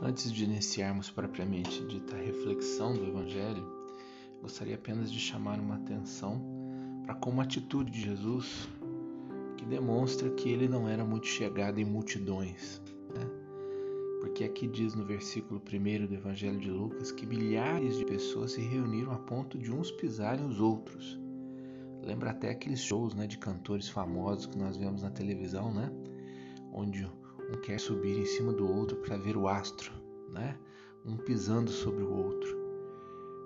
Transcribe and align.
Antes 0.00 0.32
de 0.32 0.44
iniciarmos 0.44 1.10
propriamente 1.10 1.84
dita 1.86 2.16
reflexão 2.16 2.94
do 2.94 3.04
Evangelho, 3.04 3.66
gostaria 4.40 4.76
apenas 4.76 5.10
de 5.10 5.18
chamar 5.18 5.58
uma 5.58 5.74
atenção 5.74 6.40
para 7.04 7.16
como 7.16 7.40
a 7.40 7.44
atitude 7.44 7.90
de 7.90 8.02
Jesus 8.02 8.68
que 9.56 9.64
demonstra 9.66 10.30
que 10.30 10.50
ele 10.50 10.68
não 10.68 10.88
era 10.88 11.04
muito 11.04 11.26
chegado 11.26 11.80
em 11.80 11.84
multidões. 11.84 12.80
Né? 13.12 13.28
Porque 14.20 14.44
aqui 14.44 14.68
diz 14.68 14.94
no 14.94 15.04
versículo 15.04 15.60
1 15.60 16.06
do 16.06 16.14
Evangelho 16.14 16.60
de 16.60 16.70
Lucas 16.70 17.10
que 17.10 17.26
milhares 17.26 17.98
de 17.98 18.04
pessoas 18.04 18.52
se 18.52 18.60
reuniram 18.60 19.10
a 19.10 19.18
ponto 19.18 19.58
de 19.58 19.72
uns 19.72 19.90
pisarem 19.90 20.46
os 20.46 20.60
outros. 20.60 21.18
Lembra 22.04 22.30
até 22.30 22.50
aqueles 22.50 22.80
shows 22.80 23.14
né, 23.14 23.26
de 23.26 23.36
cantores 23.36 23.88
famosos 23.88 24.46
que 24.46 24.56
nós 24.56 24.76
vemos 24.76 25.02
na 25.02 25.10
televisão, 25.10 25.74
né? 25.74 25.90
onde 26.72 27.04
um 27.48 27.60
quer 27.60 27.80
subir 27.80 28.18
em 28.18 28.26
cima 28.26 28.52
do 28.52 28.70
outro 28.70 28.96
para 28.98 29.16
ver 29.16 29.36
o 29.36 29.48
astro, 29.48 29.92
né? 30.30 30.56
Um 31.04 31.16
pisando 31.16 31.70
sobre 31.70 32.02
o 32.02 32.12
outro. 32.12 32.58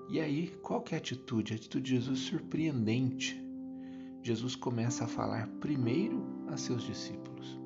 E 0.09 0.21
aí, 0.21 0.49
qual 0.63 0.83
que 0.83 0.95
é 0.95 0.99
a 0.99 1.01
atitude? 1.01 1.53
A 1.53 1.57
atitude 1.57 1.85
de 1.85 1.97
Jesus 1.97 2.21
surpreendente. 2.21 3.43
Jesus 4.23 4.55
começa 4.55 5.05
a 5.05 5.09
falar 5.09 5.49
primeiro 5.61 6.25
a 6.49 6.57
seus 6.57 6.83
discípulos. 6.83 7.59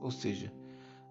Ou 0.00 0.10
seja, 0.10 0.52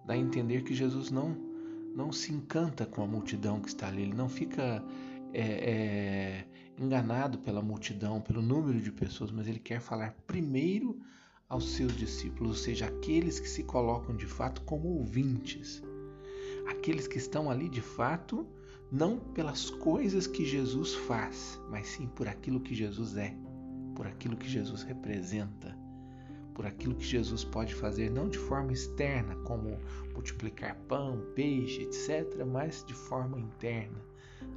dá 0.04 0.14
a 0.14 0.18
entender 0.18 0.62
que 0.62 0.74
Jesus 0.74 1.10
não 1.10 1.48
não 1.94 2.12
se 2.12 2.32
encanta 2.32 2.86
com 2.86 3.02
a 3.02 3.06
multidão 3.06 3.60
que 3.60 3.68
está 3.68 3.88
ali, 3.88 4.02
ele 4.02 4.14
não 4.14 4.28
fica 4.28 4.84
é, 5.32 5.42
é, 5.42 6.46
enganado 6.78 7.38
pela 7.38 7.60
multidão, 7.60 8.20
pelo 8.20 8.40
número 8.40 8.80
de 8.80 8.92
pessoas, 8.92 9.30
mas 9.30 9.48
ele 9.48 9.58
quer 9.58 9.80
falar 9.80 10.14
primeiro 10.26 11.00
aos 11.50 11.72
seus 11.72 11.96
discípulos, 11.96 12.50
ou 12.50 12.56
seja, 12.56 12.86
aqueles 12.86 13.40
que 13.40 13.48
se 13.48 13.64
colocam 13.64 14.16
de 14.16 14.26
fato 14.26 14.62
como 14.62 14.88
ouvintes, 14.88 15.82
aqueles 16.68 17.08
que 17.08 17.18
estão 17.18 17.50
ali 17.50 17.68
de 17.68 17.80
fato 17.80 18.46
não 18.90 19.18
pelas 19.18 19.68
coisas 19.68 20.28
que 20.28 20.44
Jesus 20.44 20.94
faz, 20.94 21.60
mas 21.68 21.88
sim 21.88 22.06
por 22.06 22.28
aquilo 22.28 22.60
que 22.60 22.72
Jesus 22.72 23.16
é, 23.16 23.36
por 23.96 24.06
aquilo 24.06 24.36
que 24.36 24.48
Jesus 24.48 24.82
representa, 24.82 25.76
por 26.54 26.66
aquilo 26.66 26.94
que 26.94 27.04
Jesus 27.04 27.42
pode 27.42 27.74
fazer, 27.74 28.10
não 28.10 28.28
de 28.28 28.38
forma 28.38 28.72
externa, 28.72 29.34
como 29.44 29.76
multiplicar 30.14 30.76
pão, 30.88 31.20
peixe, 31.34 31.82
etc., 31.82 32.44
mas 32.46 32.84
de 32.84 32.94
forma 32.94 33.40
interna, 33.40 33.98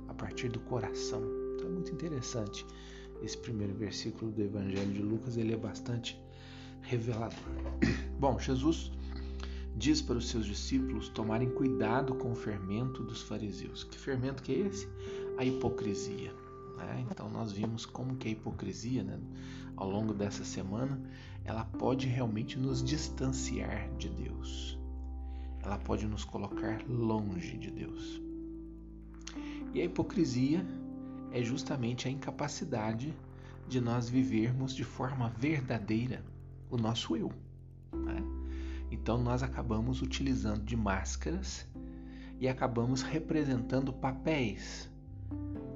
a 0.07 0.13
partir 0.13 0.49
do 0.49 0.59
coração. 0.59 1.23
Então 1.55 1.67
é 1.67 1.71
muito 1.71 1.91
interessante 1.91 2.65
esse 3.23 3.37
primeiro 3.37 3.73
versículo 3.73 4.31
do 4.31 4.43
Evangelho 4.43 4.93
de 4.93 5.01
Lucas, 5.01 5.37
ele 5.37 5.53
é 5.53 5.57
bastante 5.57 6.22
revelador. 6.83 7.39
Bom, 8.19 8.37
Jesus 8.39 8.91
diz 9.75 10.01
para 10.01 10.17
os 10.17 10.29
seus 10.29 10.45
discípulos 10.45 11.09
tomarem 11.09 11.49
cuidado 11.49 12.15
com 12.15 12.31
o 12.31 12.35
fermento 12.35 13.03
dos 13.03 13.23
fariseus. 13.23 13.83
Que 13.83 13.97
fermento 13.97 14.43
que 14.43 14.53
é 14.53 14.59
esse? 14.67 14.87
A 15.37 15.43
hipocrisia. 15.43 16.31
Né? 16.77 17.05
Então 17.09 17.29
nós 17.29 17.51
vimos 17.51 17.85
como 17.85 18.15
que 18.15 18.27
a 18.27 18.31
hipocrisia, 18.31 19.03
né, 19.03 19.19
ao 19.75 19.89
longo 19.89 20.13
dessa 20.13 20.43
semana, 20.43 21.01
ela 21.43 21.65
pode 21.65 22.07
realmente 22.07 22.59
nos 22.59 22.83
distanciar 22.83 23.89
de 23.97 24.09
Deus. 24.09 24.79
Ela 25.61 25.77
pode 25.77 26.05
nos 26.05 26.23
colocar 26.23 26.83
longe 26.87 27.57
de 27.57 27.71
Deus. 27.71 28.21
E 29.73 29.81
a 29.81 29.85
hipocrisia 29.85 30.65
é 31.31 31.41
justamente 31.41 32.07
a 32.07 32.11
incapacidade 32.11 33.13
de 33.67 33.81
nós 33.81 34.07
vivermos 34.09 34.75
de 34.75 34.83
forma 34.83 35.29
verdadeira 35.29 36.23
o 36.75 36.77
nosso 36.77 37.15
eu. 37.15 37.31
Né? 37.91 38.23
Então 38.91 39.17
nós 39.17 39.43
acabamos 39.43 40.01
utilizando 40.01 40.63
de 40.63 40.75
máscaras 40.75 41.65
e 42.39 42.47
acabamos 42.47 43.01
representando 43.01 43.93
papéis 43.93 44.89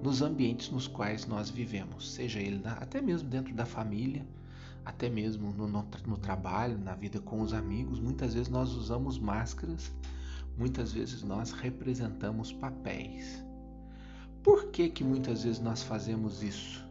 nos 0.04 0.22
ambientes 0.22 0.70
nos 0.70 0.88
quais 0.88 1.26
nós 1.26 1.50
vivemos, 1.50 2.12
seja 2.12 2.40
ele 2.40 2.60
na, 2.60 2.74
até 2.74 3.02
mesmo 3.02 3.30
dentro 3.30 3.54
da 3.54 3.66
família, 3.66 4.26
até 4.86 5.10
mesmo 5.10 5.52
no, 5.52 5.68
no, 5.68 5.86
no 6.06 6.18
trabalho, 6.18 6.78
na 6.78 6.96
vida 6.96 7.20
com 7.20 7.42
os 7.42 7.54
amigos. 7.54 8.00
Muitas 8.00 8.34
vezes 8.34 8.50
nós 8.50 8.74
usamos 8.74 9.20
máscaras, 9.20 9.92
muitas 10.58 10.94
vezes 10.94 11.24
nós 11.24 11.52
representamos 11.52 12.54
papéis. 12.54 13.44
Por 14.44 14.68
que 14.68 14.90
que 14.90 15.04
muitas 15.04 15.44
vezes 15.44 15.60
nós 15.60 15.84
fazemos 15.84 16.42
isso? 16.42 16.87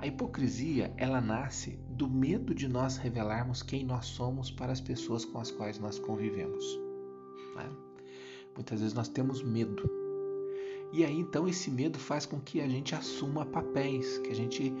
A 0.00 0.06
hipocrisia, 0.06 0.92
ela 0.96 1.20
nasce 1.20 1.70
do 1.88 2.08
medo 2.08 2.54
de 2.54 2.68
nós 2.68 2.96
revelarmos 2.96 3.62
quem 3.64 3.84
nós 3.84 4.06
somos 4.06 4.48
para 4.48 4.70
as 4.70 4.80
pessoas 4.80 5.24
com 5.24 5.40
as 5.40 5.50
quais 5.50 5.80
nós 5.80 5.98
convivemos. 5.98 6.64
Né? 7.56 7.68
Muitas 8.54 8.78
vezes 8.78 8.94
nós 8.94 9.08
temos 9.08 9.42
medo. 9.42 9.90
E 10.92 11.04
aí 11.04 11.18
então 11.18 11.48
esse 11.48 11.68
medo 11.68 11.98
faz 11.98 12.24
com 12.24 12.40
que 12.40 12.60
a 12.60 12.68
gente 12.68 12.94
assuma 12.94 13.44
papéis, 13.44 14.18
que 14.18 14.30
a 14.30 14.34
gente 14.34 14.72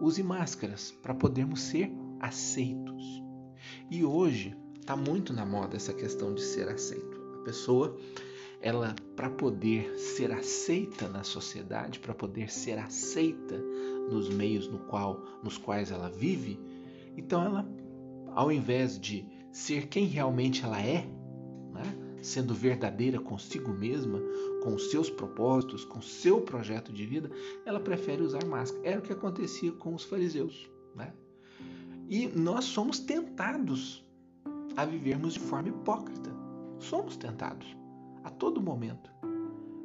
use 0.00 0.22
máscaras 0.22 0.90
para 1.02 1.14
podermos 1.14 1.60
ser 1.60 1.92
aceitos. 2.18 3.22
E 3.90 4.02
hoje 4.02 4.56
está 4.80 4.96
muito 4.96 5.34
na 5.34 5.44
moda 5.44 5.76
essa 5.76 5.92
questão 5.92 6.34
de 6.34 6.40
ser 6.42 6.68
aceito. 6.70 7.20
A 7.40 7.44
pessoa 7.44 7.94
ela 8.62 8.94
para 9.16 9.28
poder 9.28 9.98
ser 9.98 10.30
aceita 10.30 11.08
na 11.08 11.24
sociedade, 11.24 11.98
para 11.98 12.14
poder 12.14 12.50
ser 12.50 12.78
aceita 12.78 13.58
nos 14.08 14.28
meios 14.28 14.68
no 14.68 14.78
qual, 14.78 15.20
nos 15.42 15.58
quais 15.58 15.90
ela 15.90 16.08
vive, 16.08 16.58
então 17.16 17.44
ela, 17.44 17.68
ao 18.34 18.50
invés 18.50 18.98
de 18.98 19.26
ser 19.50 19.88
quem 19.88 20.06
realmente 20.06 20.64
ela 20.64 20.80
é, 20.80 21.04
né, 21.72 21.82
sendo 22.22 22.54
verdadeira 22.54 23.18
consigo 23.18 23.72
mesma, 23.72 24.20
com 24.62 24.78
seus 24.78 25.10
propósitos, 25.10 25.84
com 25.84 26.00
seu 26.00 26.40
projeto 26.40 26.92
de 26.92 27.04
vida, 27.04 27.30
ela 27.66 27.80
prefere 27.80 28.22
usar 28.22 28.44
máscara. 28.46 28.86
Era 28.86 29.00
o 29.00 29.02
que 29.02 29.12
acontecia 29.12 29.72
com 29.72 29.92
os 29.92 30.04
fariseus. 30.04 30.70
Né? 30.94 31.12
E 32.08 32.28
nós 32.28 32.64
somos 32.64 33.00
tentados 33.00 34.06
a 34.76 34.84
vivermos 34.84 35.34
de 35.34 35.40
forma 35.40 35.68
hipócrita. 35.68 36.30
Somos 36.78 37.16
tentados 37.16 37.81
a 38.24 38.30
todo 38.30 38.62
momento. 38.62 39.10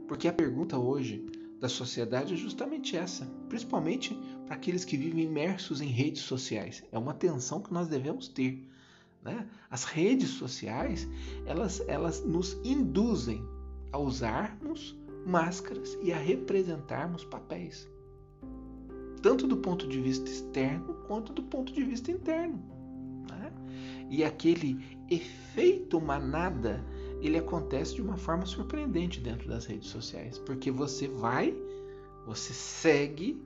Porque 0.08 0.28
a 0.28 0.34
pergunta 0.34 0.78
hoje 0.78 1.26
da 1.60 1.68
sociedade 1.68 2.34
é 2.34 2.38
justamente 2.38 2.96
essa, 2.96 3.26
principalmente 3.50 4.18
para 4.46 4.56
aqueles 4.56 4.86
que 4.86 4.96
vivem 4.96 5.26
imersos 5.26 5.82
em 5.82 5.88
redes 5.88 6.22
sociais. 6.22 6.84
É 6.92 6.98
uma 6.98 7.12
atenção 7.12 7.62
que 7.62 7.74
nós 7.74 7.88
devemos 7.88 8.28
ter. 8.28 8.68
Né? 9.24 9.48
As 9.70 9.84
redes 9.84 10.30
sociais 10.30 11.08
elas, 11.46 11.82
elas 11.88 12.24
nos 12.24 12.54
induzem 12.64 13.44
a 13.92 13.98
usarmos 13.98 14.96
máscaras 15.26 15.98
e 16.02 16.14
a 16.14 16.18
representarmos 16.18 17.26
papéis, 17.26 17.90
tanto 19.22 19.46
do 19.48 19.58
ponto 19.58 19.88
de 19.88 20.00
vista 20.00 20.30
externo 20.30 20.94
quanto 21.08 21.34
do 21.34 21.44
ponto 21.44 21.74
de 21.74 21.84
vista 21.84 22.12
interno. 22.12 22.64
Né? 23.30 23.52
E 24.10 24.24
aquele 24.24 24.80
efeito 25.10 26.00
manada 26.00 26.86
ele 27.22 27.38
acontece 27.38 27.96
de 27.96 28.02
uma 28.02 28.18
forma 28.18 28.46
surpreendente 28.46 29.20
dentro 29.20 29.48
das 29.48 29.66
redes 29.66 29.90
sociais, 29.90 30.38
porque 30.38 30.70
você 30.72 31.08
vai, 31.08 31.56
você 32.26 32.54
segue, 32.54 33.42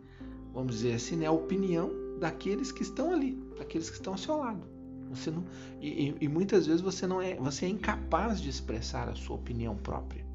vamos 0.54 0.76
dizer 0.76 0.94
assim, 0.94 1.16
né, 1.16 1.26
a 1.26 1.32
opinião 1.32 1.92
daqueles 2.20 2.72
que 2.72 2.84
estão 2.84 3.14
ali, 3.14 3.34
daqueles 3.58 3.90
que 3.90 3.96
estão 3.96 4.14
ao 4.14 4.20
seu 4.20 4.38
lado. 4.38 4.62
Você 5.10 5.30
não, 5.30 5.44
e, 5.82 6.16
e 6.22 6.28
muitas 6.28 6.68
vezes 6.68 6.82
você 6.82 7.06
não 7.06 7.22
é, 7.22 7.36
você 7.36 7.66
é 7.66 7.70
incapaz 7.70 8.42
de 8.42 8.50
expressar 8.50 9.10
a 9.10 9.16
sua 9.16 9.36
opinião 9.36 9.76
própria, 9.76 10.26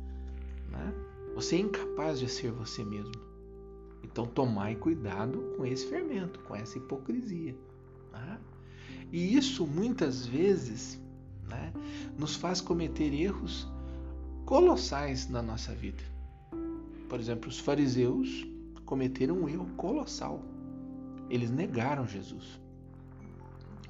né? 0.68 0.92
Você 1.34 1.56
é 1.56 1.60
incapaz 1.60 2.18
de 2.18 2.28
ser 2.28 2.50
você 2.50 2.84
mesmo. 2.84 3.12
Então 4.03 4.24
tomai 4.24 4.74
cuidado 4.74 5.54
com 5.56 5.66
esse 5.66 5.86
fermento, 5.86 6.41
com 6.41 6.56
essa 6.56 6.78
hipocrisia. 6.78 7.54
Né? 8.10 8.41
E 9.12 9.36
isso 9.36 9.66
muitas 9.66 10.27
vezes 10.27 10.98
né, 11.48 11.72
nos 12.19 12.34
faz 12.37 12.60
cometer 12.60 13.13
erros 13.13 13.66
colossais 14.45 15.28
na 15.28 15.43
nossa 15.43 15.75
vida. 15.75 16.03
Por 17.09 17.21
exemplo, 17.21 17.48
os 17.48 17.59
fariseus 17.59 18.47
cometeram 18.84 19.37
um 19.37 19.48
erro 19.48 19.66
colossal. 19.77 20.43
Eles 21.28 21.51
negaram 21.51 22.07
Jesus. 22.07 22.60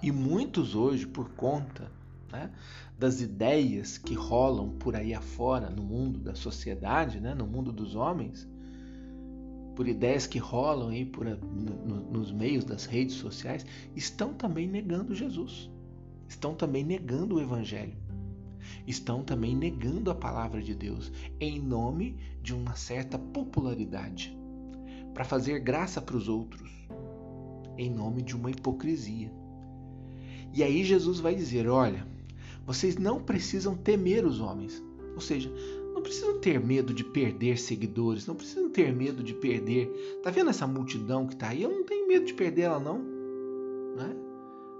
E 0.02 0.10
muitos 0.10 0.74
hoje, 0.74 1.06
por 1.06 1.30
conta 1.30 1.90
né, 2.32 2.50
das 2.98 3.20
ideias 3.20 3.98
que 3.98 4.14
rolam 4.14 4.70
por 4.70 4.96
aí 4.96 5.14
afora 5.14 5.70
no 5.70 5.82
mundo 5.82 6.18
da 6.18 6.34
sociedade, 6.34 7.20
né, 7.20 7.34
no 7.34 7.46
mundo 7.46 7.72
dos 7.72 7.94
homens, 7.94 8.48
por 9.74 9.86
ideias 9.86 10.26
que 10.26 10.38
rolam 10.38 10.88
aí 10.88 11.04
por, 11.04 11.24
no, 11.26 12.10
nos 12.10 12.32
meios 12.32 12.64
das 12.64 12.86
redes 12.86 13.16
sociais, 13.16 13.64
estão 13.94 14.32
também 14.32 14.66
negando 14.66 15.14
Jesus 15.14 15.70
estão 16.28 16.54
também 16.54 16.84
negando 16.84 17.36
o 17.36 17.40
Evangelho. 17.40 17.94
Estão 18.86 19.22
também 19.22 19.54
negando 19.54 20.10
a 20.10 20.14
palavra 20.14 20.62
de 20.62 20.74
Deus 20.74 21.12
em 21.40 21.60
nome 21.60 22.16
de 22.42 22.54
uma 22.54 22.74
certa 22.74 23.18
popularidade, 23.18 24.36
para 25.14 25.24
fazer 25.24 25.60
graça 25.60 26.00
para 26.00 26.16
os 26.16 26.28
outros, 26.28 26.70
em 27.78 27.90
nome 27.90 28.22
de 28.22 28.34
uma 28.34 28.50
hipocrisia. 28.50 29.32
E 30.52 30.62
aí 30.62 30.84
Jesus 30.84 31.20
vai 31.20 31.34
dizer: 31.34 31.68
olha, 31.68 32.06
vocês 32.66 32.96
não 32.96 33.22
precisam 33.22 33.76
temer 33.76 34.24
os 34.24 34.40
homens. 34.40 34.82
Ou 35.14 35.20
seja, 35.20 35.50
não 35.94 36.02
precisam 36.02 36.38
ter 36.40 36.60
medo 36.60 36.92
de 36.92 37.04
perder 37.04 37.58
seguidores, 37.58 38.26
não 38.26 38.34
precisam 38.34 38.68
ter 38.68 38.94
medo 38.94 39.22
de 39.22 39.32
perder. 39.34 40.20
Tá 40.22 40.30
vendo 40.30 40.50
essa 40.50 40.66
multidão 40.66 41.26
que 41.26 41.34
está 41.34 41.48
aí? 41.48 41.62
Eu 41.62 41.70
não 41.70 41.84
tenho 41.84 42.06
medo 42.06 42.26
de 42.26 42.34
perder 42.34 42.62
ela, 42.62 42.80
não. 42.80 42.98
Né? 43.96 44.25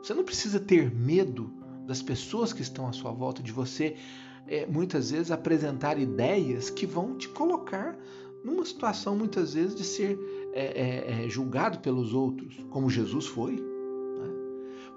Você 0.02 0.14
não 0.14 0.24
precisa 0.24 0.60
ter 0.60 0.94
medo 0.94 1.52
das 1.86 2.02
pessoas 2.02 2.52
que 2.52 2.62
estão 2.62 2.86
à 2.86 2.92
sua 2.92 3.12
volta, 3.12 3.42
de 3.42 3.52
você 3.52 3.96
é, 4.46 4.66
muitas 4.66 5.10
vezes 5.10 5.30
apresentar 5.30 5.98
ideias 5.98 6.70
que 6.70 6.86
vão 6.86 7.16
te 7.16 7.28
colocar 7.28 7.98
numa 8.44 8.64
situação 8.64 9.16
muitas 9.16 9.54
vezes 9.54 9.74
de 9.74 9.84
ser 9.84 10.18
é, 10.52 11.24
é, 11.24 11.28
julgado 11.28 11.78
pelos 11.80 12.14
outros, 12.14 12.56
como 12.70 12.88
Jesus 12.88 13.26
foi. 13.26 13.56
Né? 13.56 14.30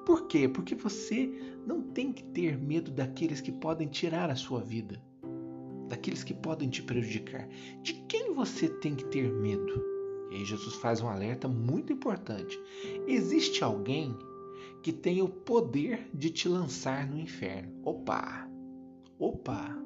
Por 0.05 0.27
quê? 0.27 0.47
Porque 0.47 0.75
você 0.75 1.31
não 1.65 1.81
tem 1.81 2.11
que 2.13 2.23
ter 2.23 2.57
medo 2.57 2.91
daqueles 2.91 3.41
que 3.41 3.51
podem 3.51 3.87
tirar 3.87 4.29
a 4.29 4.35
sua 4.35 4.61
vida 4.61 5.01
daqueles 5.89 6.23
que 6.23 6.33
podem 6.33 6.69
te 6.69 6.83
prejudicar. 6.83 7.49
De 7.81 7.93
quem 8.07 8.33
você 8.33 8.69
tem 8.69 8.95
que 8.95 9.05
ter 9.05 9.33
medo? 9.33 9.83
E 10.31 10.35
aí 10.35 10.45
Jesus 10.45 10.75
faz 10.75 11.01
um 11.01 11.09
alerta 11.09 11.47
muito 11.47 11.91
importante. 11.91 12.57
Existe 13.07 13.63
alguém 13.63 14.15
que 14.81 14.91
tem 14.91 15.21
o 15.21 15.27
poder 15.27 16.09
de 16.13 16.29
te 16.29 16.47
lançar 16.47 17.07
no 17.07 17.19
inferno. 17.19 17.71
Opa! 17.83 18.49
Opa! 19.17 19.77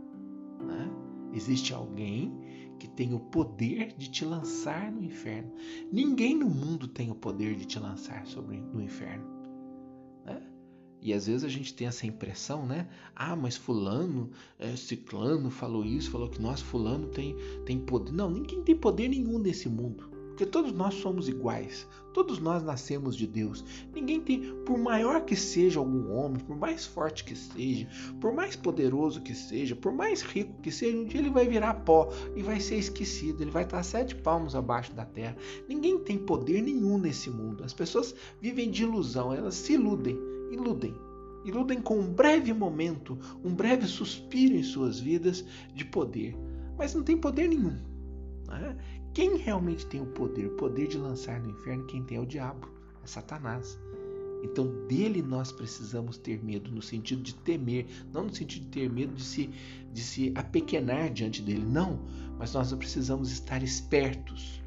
Né? 0.60 0.90
Existe 1.34 1.74
alguém 1.74 2.32
que 2.80 2.88
tem 2.88 3.14
o 3.14 3.20
poder 3.20 3.96
de 3.98 4.10
te 4.10 4.26
lançar 4.26 4.92
no 4.92 5.04
inferno. 5.04 5.52
Ninguém 5.92 6.38
no 6.38 6.50
mundo 6.50 6.88
tem 6.88 7.10
o 7.10 7.16
poder 7.16 7.56
de 7.56 7.66
te 7.66 7.80
lançar 7.80 8.26
sobre, 8.28 8.58
no 8.58 8.82
inferno. 8.82 9.26
Né? 10.26 10.42
E 11.02 11.14
às 11.14 11.28
vezes 11.28 11.44
a 11.44 11.50
gente 11.50 11.74
tem 11.74 11.88
essa 11.88 12.06
impressão, 12.06 12.66
né? 12.66 12.88
Ah, 13.16 13.36
mas 13.36 13.58
fulano, 13.58 14.32
é, 14.60 14.76
ciclano 14.76 15.50
falou 15.50 15.84
isso, 15.84 16.12
falou 16.12 16.30
que 16.30 16.42
nós, 16.42 16.62
fulano 16.62 17.08
tem, 17.08 17.36
tem 17.66 17.80
poder. 17.80 18.12
Não, 18.12 18.30
ninguém 18.30 18.62
tem 18.64 18.76
poder 18.76 19.10
nenhum 19.10 19.40
nesse 19.40 19.68
mundo. 19.68 20.13
Porque 20.34 20.46
todos 20.46 20.72
nós 20.72 20.96
somos 20.96 21.30
iguais. 21.30 21.88
Todos 22.14 22.40
nós 22.40 22.64
nascemos 22.64 23.16
de 23.16 23.26
Deus. 23.26 23.64
Ninguém 23.94 24.20
tem, 24.20 24.56
por 24.66 24.78
maior 24.78 25.22
que 25.22 25.36
seja 25.36 25.80
algum 25.80 26.12
homem, 26.12 26.40
por 26.40 26.56
mais 26.56 26.86
forte 26.86 27.24
que 27.24 27.36
seja, 27.36 27.88
por 28.20 28.34
mais 28.34 28.56
poderoso 28.56 29.22
que 29.22 29.34
seja, 29.34 29.76
por 29.76 29.92
mais 29.92 30.22
rico 30.22 30.62
que 30.62 30.72
seja, 30.72 30.98
um 30.98 31.06
dia 31.06 31.22
ele 31.22 31.30
vai 31.30 31.48
virar 31.48 31.74
pó 31.76 32.12
e 32.36 32.44
vai 32.44 32.60
ser 32.60 32.78
esquecido. 32.78 33.42
Ele 33.42 33.52
vai 33.52 33.64
estar 33.64 33.82
sete 33.84 34.16
palmos 34.16 34.56
abaixo 34.56 34.94
da 34.94 35.06
terra. 35.06 35.38
Ninguém 35.68 35.98
tem 36.00 36.18
poder 36.18 36.62
nenhum 36.62 36.98
nesse 36.98 37.30
mundo. 37.30 37.64
As 37.64 37.74
pessoas 37.74 38.14
vivem 38.42 38.70
de 38.70 38.84
ilusão, 38.84 39.34
elas 39.34 39.56
se 39.56 39.74
iludem 39.74 40.34
iludem. 40.54 40.96
Iludem 41.44 41.82
com 41.82 42.00
um 42.00 42.14
breve 42.14 42.54
momento, 42.54 43.18
um 43.44 43.54
breve 43.54 43.86
suspiro 43.86 44.56
em 44.56 44.64
suas 44.64 45.00
vidas 45.00 45.44
de 45.74 45.84
poder, 45.84 46.38
mas 46.78 46.94
não 46.94 47.04
tem 47.04 47.18
poder 47.18 47.50
nenhum. 47.50 47.78
Né? 48.48 48.78
Quem 49.14 49.38
realmente 49.38 49.86
tem 49.86 50.02
o 50.02 50.08
poder, 50.08 50.48
o 50.48 50.56
poder 50.56 50.88
de 50.88 50.98
lançar 50.98 51.40
no 51.40 51.52
inferno, 51.52 51.86
quem 51.86 52.02
tem 52.02 52.18
é 52.18 52.22
o 52.22 52.26
diabo, 52.26 52.68
é 53.04 53.08
Satanás. 53.08 53.78
Então 54.44 54.68
dele 54.88 55.22
nós 55.22 55.52
precisamos 55.52 56.18
ter 56.18 56.44
medo, 56.44 56.72
no 56.72 56.82
sentido 56.82 57.22
de 57.22 57.36
temer, 57.36 57.86
não 58.12 58.24
no 58.24 58.36
sentido 58.36 58.64
de 58.64 58.70
ter 58.70 58.90
medo 58.90 59.14
de 59.14 59.24
se, 59.24 59.50
de 59.94 60.02
se 60.02 60.34
apequenar 60.36 61.12
diante 61.12 61.42
dele, 61.42 61.64
não, 61.64 62.00
mas 62.40 62.54
nós 62.54 62.74
precisamos 62.74 63.32
estar 63.32 63.62
espertos. 63.62 64.62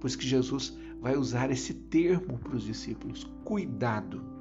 Por 0.00 0.06
isso 0.06 0.18
que 0.18 0.26
Jesus 0.26 0.76
vai 1.00 1.16
usar 1.16 1.50
esse 1.50 1.74
termo 1.74 2.38
para 2.38 2.56
os 2.56 2.64
discípulos: 2.64 3.28
cuidado 3.44 4.36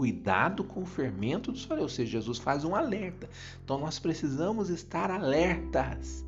cuidado 0.00 0.64
com 0.64 0.80
o 0.80 0.86
fermento 0.86 1.52
dos 1.52 1.64
fariseus. 1.64 1.92
Ou 1.92 1.94
seja, 1.94 2.12
Jesus 2.12 2.38
faz 2.38 2.64
um 2.64 2.74
alerta. 2.74 3.28
Então 3.62 3.78
nós 3.78 3.98
precisamos 3.98 4.70
estar 4.70 5.10
alertas. 5.10 6.24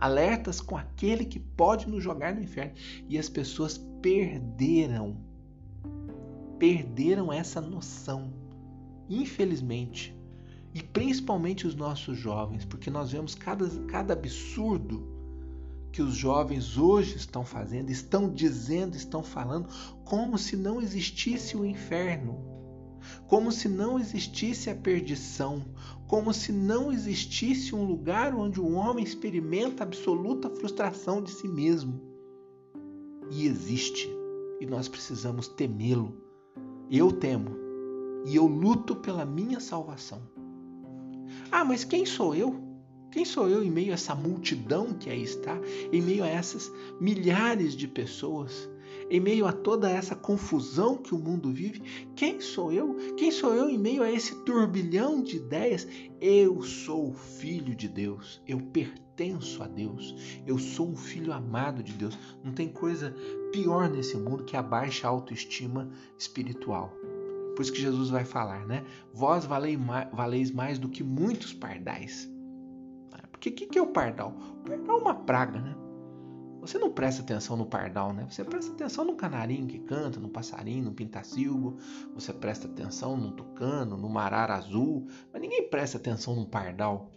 Alertas 0.00 0.60
com 0.60 0.76
aquele 0.76 1.24
que 1.24 1.38
pode 1.38 1.88
nos 1.88 2.02
jogar 2.02 2.34
no 2.34 2.42
inferno. 2.42 2.72
E 3.08 3.18
as 3.18 3.28
pessoas 3.28 3.78
perderam. 4.00 5.16
Perderam 6.58 7.32
essa 7.32 7.60
noção. 7.60 8.32
Infelizmente. 9.08 10.16
E 10.72 10.82
principalmente 10.82 11.66
os 11.66 11.74
nossos 11.74 12.16
jovens, 12.16 12.64
porque 12.64 12.90
nós 12.90 13.10
vemos 13.10 13.34
cada, 13.34 13.68
cada 13.86 14.14
absurdo 14.14 15.06
que 15.92 16.00
os 16.00 16.14
jovens 16.14 16.78
hoje 16.78 17.16
estão 17.16 17.44
fazendo, 17.44 17.90
estão 17.90 18.32
dizendo, 18.32 18.96
estão 18.96 19.22
falando, 19.22 19.68
como 20.04 20.38
se 20.38 20.56
não 20.56 20.80
existisse 20.80 21.56
o 21.56 21.64
inferno 21.64 22.59
como 23.26 23.50
se 23.50 23.68
não 23.68 23.98
existisse 23.98 24.70
a 24.70 24.74
perdição, 24.74 25.64
como 26.06 26.32
se 26.32 26.52
não 26.52 26.92
existisse 26.92 27.74
um 27.74 27.84
lugar 27.84 28.34
onde 28.34 28.60
o 28.60 28.72
homem 28.72 29.04
experimenta 29.04 29.82
absoluta 29.82 30.50
frustração 30.50 31.22
de 31.22 31.30
si 31.30 31.48
mesmo. 31.48 32.00
E 33.30 33.46
existe, 33.46 34.08
e 34.60 34.66
nós 34.66 34.88
precisamos 34.88 35.48
temê-lo. 35.48 36.16
Eu 36.90 37.12
temo, 37.12 37.56
e 38.26 38.36
eu 38.36 38.46
luto 38.46 38.96
pela 38.96 39.24
minha 39.24 39.60
salvação. 39.60 40.20
Ah, 41.50 41.64
mas 41.64 41.84
quem 41.84 42.04
sou 42.04 42.34
eu? 42.34 42.70
Quem 43.10 43.24
sou 43.24 43.48
eu 43.48 43.62
em 43.62 43.70
meio 43.70 43.90
a 43.90 43.94
essa 43.94 44.14
multidão 44.14 44.92
que 44.94 45.10
aí 45.10 45.22
está, 45.22 45.58
em 45.92 46.00
meio 46.00 46.22
a 46.22 46.28
essas 46.28 46.70
milhares 47.00 47.74
de 47.74 47.88
pessoas 47.88 48.68
em 49.10 49.18
meio 49.18 49.46
a 49.46 49.52
toda 49.52 49.90
essa 49.90 50.14
confusão 50.14 50.96
que 50.96 51.14
o 51.14 51.18
mundo 51.18 51.52
vive, 51.52 51.82
quem 52.14 52.40
sou 52.40 52.72
eu? 52.72 52.94
Quem 53.16 53.30
sou 53.32 53.52
eu 53.52 53.68
em 53.68 53.76
meio 53.76 54.02
a 54.02 54.10
esse 54.10 54.36
turbilhão 54.44 55.20
de 55.20 55.36
ideias? 55.36 55.86
Eu 56.20 56.62
sou 56.62 57.12
filho 57.12 57.74
de 57.74 57.88
Deus, 57.88 58.40
eu 58.46 58.60
pertenço 58.60 59.62
a 59.62 59.66
Deus, 59.66 60.14
eu 60.46 60.58
sou 60.58 60.88
um 60.88 60.96
filho 60.96 61.32
amado 61.32 61.82
de 61.82 61.92
Deus. 61.92 62.16
Não 62.44 62.52
tem 62.52 62.68
coisa 62.68 63.14
pior 63.52 63.90
nesse 63.90 64.16
mundo 64.16 64.44
que 64.44 64.56
a 64.56 64.62
baixa 64.62 65.08
autoestima 65.08 65.90
espiritual. 66.16 66.94
Por 67.56 67.62
isso 67.62 67.72
que 67.72 67.80
Jesus 67.80 68.10
vai 68.10 68.24
falar, 68.24 68.64
né? 68.64 68.84
Vós 69.12 69.44
valeis 69.44 70.50
mais 70.52 70.78
do 70.78 70.88
que 70.88 71.02
muitos 71.02 71.52
pardais. 71.52 72.30
Porque 73.32 73.48
o 73.48 73.52
que 73.52 73.78
é 73.78 73.82
o 73.82 73.86
pardal? 73.86 74.36
O 74.60 74.68
pardal 74.68 74.98
é 74.98 75.00
uma 75.00 75.14
praga, 75.14 75.60
né? 75.60 75.74
Você 76.60 76.78
não 76.78 76.90
presta 76.90 77.22
atenção 77.22 77.56
no 77.56 77.64
pardal, 77.64 78.12
né? 78.12 78.26
Você 78.28 78.44
presta 78.44 78.72
atenção 78.72 79.04
no 79.04 79.16
canarinho 79.16 79.66
que 79.66 79.78
canta, 79.78 80.20
no 80.20 80.28
passarinho, 80.28 80.84
no 80.84 80.92
pintacilgo. 80.92 81.78
Você 82.14 82.32
presta 82.32 82.66
atenção 82.66 83.16
no 83.16 83.32
tucano, 83.32 83.96
no 83.96 84.08
marara 84.08 84.54
azul. 84.54 85.06
Mas 85.32 85.40
ninguém 85.40 85.68
presta 85.68 85.96
atenção 85.96 86.36
no 86.36 86.46
pardal. 86.46 87.10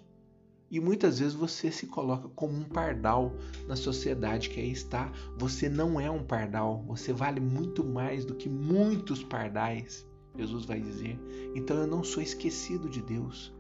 E 0.71 0.79
muitas 0.79 1.19
vezes 1.19 1.35
você 1.35 1.69
se 1.69 1.85
coloca 1.85 2.29
como 2.29 2.53
um 2.53 2.63
pardal 2.63 3.35
na 3.67 3.75
sociedade 3.75 4.49
que 4.49 4.59
aí 4.59 4.71
está. 4.71 5.11
Você 5.37 5.69
não 5.69 5.99
é 5.99 6.09
um 6.09 6.23
pardal. 6.23 6.83
Você 6.87 7.11
vale 7.13 7.39
muito 7.39 7.83
mais 7.83 8.25
do 8.25 8.33
que 8.33 8.49
muitos 8.49 9.23
pardais. 9.23 10.07
Jesus 10.35 10.65
vai 10.65 10.79
dizer. 10.79 11.19
Então 11.53 11.77
eu 11.77 11.85
não 11.85 12.03
sou 12.03 12.23
esquecido 12.23 12.89
de 12.89 13.01
Deus. 13.01 13.53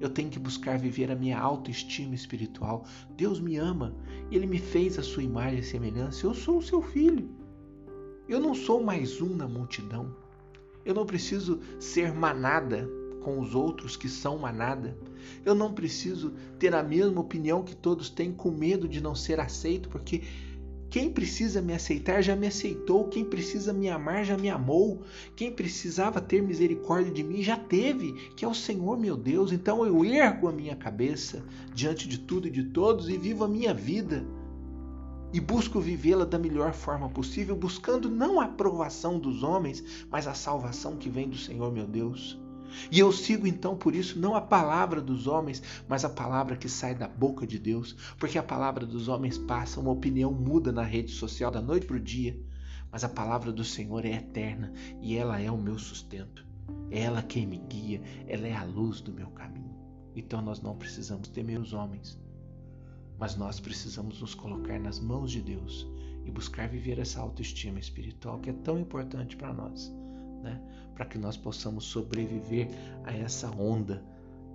Eu 0.00 0.10
tenho 0.10 0.30
que 0.30 0.38
buscar 0.38 0.78
viver 0.78 1.10
a 1.10 1.16
minha 1.16 1.38
autoestima 1.38 2.14
espiritual. 2.14 2.84
Deus 3.16 3.40
me 3.40 3.56
ama 3.56 3.94
Ele 4.30 4.46
me 4.46 4.58
fez 4.58 4.98
a 4.98 5.02
sua 5.02 5.22
imagem 5.22 5.60
e 5.60 5.64
semelhança. 5.64 6.26
Eu 6.26 6.34
sou 6.34 6.58
o 6.58 6.62
seu 6.62 6.82
filho. 6.82 7.30
Eu 8.28 8.40
não 8.40 8.54
sou 8.54 8.82
mais 8.82 9.20
um 9.20 9.34
na 9.36 9.48
multidão. 9.48 10.14
Eu 10.84 10.94
não 10.94 11.06
preciso 11.06 11.60
ser 11.80 12.12
manada 12.12 12.88
com 13.22 13.40
os 13.40 13.56
outros 13.56 13.96
que 13.96 14.08
são 14.08 14.38
manada. 14.38 14.96
Eu 15.44 15.54
não 15.54 15.72
preciso 15.72 16.32
ter 16.60 16.74
a 16.74 16.82
mesma 16.82 17.20
opinião 17.20 17.64
que 17.64 17.74
todos 17.74 18.08
têm 18.08 18.32
com 18.32 18.52
medo 18.52 18.86
de 18.86 19.00
não 19.00 19.16
ser 19.16 19.40
aceito, 19.40 19.88
porque 19.88 20.22
quem 20.96 21.10
precisa 21.10 21.60
me 21.60 21.74
aceitar 21.74 22.22
já 22.22 22.34
me 22.34 22.46
aceitou, 22.46 23.06
quem 23.08 23.22
precisa 23.22 23.70
me 23.70 23.86
amar 23.86 24.24
já 24.24 24.34
me 24.34 24.48
amou, 24.48 25.02
quem 25.36 25.52
precisava 25.52 26.22
ter 26.22 26.40
misericórdia 26.40 27.12
de 27.12 27.22
mim 27.22 27.42
já 27.42 27.54
teve, 27.54 28.14
que 28.34 28.46
é 28.46 28.48
o 28.48 28.54
Senhor 28.54 28.98
meu 28.98 29.14
Deus. 29.14 29.52
Então 29.52 29.84
eu 29.84 30.02
ergo 30.06 30.48
a 30.48 30.52
minha 30.52 30.74
cabeça 30.74 31.44
diante 31.74 32.08
de 32.08 32.20
tudo 32.20 32.48
e 32.48 32.50
de 32.50 32.64
todos 32.64 33.10
e 33.10 33.18
vivo 33.18 33.44
a 33.44 33.48
minha 33.48 33.74
vida 33.74 34.24
e 35.34 35.38
busco 35.38 35.80
vivê-la 35.80 36.24
da 36.24 36.38
melhor 36.38 36.72
forma 36.72 37.10
possível, 37.10 37.54
buscando 37.54 38.08
não 38.08 38.40
a 38.40 38.46
aprovação 38.46 39.18
dos 39.18 39.42
homens, 39.42 40.06
mas 40.10 40.26
a 40.26 40.32
salvação 40.32 40.96
que 40.96 41.10
vem 41.10 41.28
do 41.28 41.36
Senhor 41.36 41.70
meu 41.70 41.86
Deus. 41.86 42.40
E 42.90 42.98
eu 42.98 43.10
sigo 43.12 43.46
então 43.46 43.76
por 43.76 43.94
isso 43.94 44.18
não 44.18 44.34
a 44.34 44.40
palavra 44.40 45.00
dos 45.00 45.26
homens, 45.26 45.62
mas 45.88 46.04
a 46.04 46.08
palavra 46.08 46.56
que 46.56 46.68
sai 46.68 46.94
da 46.94 47.08
boca 47.08 47.46
de 47.46 47.58
Deus, 47.58 47.96
porque 48.18 48.38
a 48.38 48.42
palavra 48.42 48.84
dos 48.84 49.08
homens 49.08 49.38
passa, 49.38 49.80
uma 49.80 49.90
opinião 49.90 50.32
muda 50.32 50.72
na 50.72 50.82
rede 50.82 51.12
social 51.12 51.50
da 51.50 51.60
noite 51.60 51.86
para 51.86 51.96
o 51.96 52.00
dia, 52.00 52.38
mas 52.90 53.04
a 53.04 53.08
palavra 53.08 53.52
do 53.52 53.64
Senhor 53.64 54.04
é 54.04 54.12
eterna 54.12 54.72
e 55.00 55.16
ela 55.16 55.40
é 55.40 55.50
o 55.50 55.58
meu 55.58 55.78
sustento. 55.78 56.46
É 56.90 57.00
ela 57.00 57.22
quem 57.22 57.46
me 57.46 57.58
guia, 57.58 58.02
ela 58.26 58.46
é 58.46 58.54
a 58.54 58.64
luz 58.64 59.00
do 59.00 59.12
meu 59.12 59.28
caminho. 59.28 59.76
Então 60.14 60.40
nós 60.40 60.60
não 60.60 60.76
precisamos 60.76 61.28
temer 61.28 61.60
os 61.60 61.72
homens, 61.72 62.18
mas 63.18 63.36
nós 63.36 63.60
precisamos 63.60 64.20
nos 64.20 64.34
colocar 64.34 64.78
nas 64.80 64.98
mãos 64.98 65.30
de 65.30 65.40
Deus 65.40 65.86
e 66.24 66.30
buscar 66.30 66.68
viver 66.68 66.98
essa 66.98 67.20
autoestima 67.20 67.78
espiritual 67.78 68.40
que 68.40 68.50
é 68.50 68.52
tão 68.52 68.78
importante 68.78 69.36
para 69.36 69.52
nós 69.52 69.92
né? 70.46 70.60
para 70.94 71.04
que 71.04 71.18
nós 71.18 71.36
possamos 71.36 71.84
sobreviver 71.84 72.68
a 73.04 73.12
essa 73.12 73.50
onda 73.50 74.02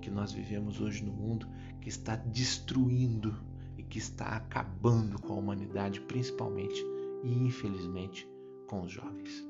que 0.01 0.09
nós 0.09 0.31
vivemos 0.31 0.81
hoje 0.81 1.03
no 1.03 1.11
mundo 1.11 1.47
que 1.79 1.89
está 1.89 2.15
destruindo 2.15 3.35
e 3.77 3.83
que 3.83 3.99
está 3.99 4.25
acabando 4.29 5.21
com 5.21 5.33
a 5.33 5.37
humanidade, 5.37 6.01
principalmente 6.01 6.83
e 7.23 7.33
infelizmente 7.33 8.27
com 8.67 8.81
os 8.81 8.91
jovens. 8.91 9.45